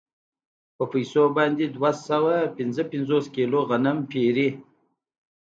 [0.75, 4.49] په پیسو باندې دوه سوه پنځه پنځوس کیلو غنم پېري